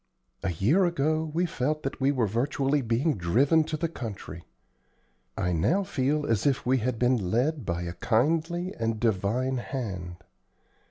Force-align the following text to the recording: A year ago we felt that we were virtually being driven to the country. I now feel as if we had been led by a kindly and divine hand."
A 0.41 0.51
year 0.53 0.83
ago 0.85 1.29
we 1.31 1.45
felt 1.45 1.83
that 1.83 2.01
we 2.01 2.11
were 2.11 2.25
virtually 2.25 2.81
being 2.81 3.19
driven 3.19 3.63
to 3.65 3.77
the 3.77 3.87
country. 3.87 4.43
I 5.37 5.51
now 5.53 5.83
feel 5.83 6.25
as 6.25 6.47
if 6.47 6.65
we 6.65 6.79
had 6.79 6.97
been 6.97 7.29
led 7.29 7.67
by 7.67 7.83
a 7.83 7.93
kindly 7.93 8.73
and 8.79 8.99
divine 8.99 9.57
hand." 9.57 10.15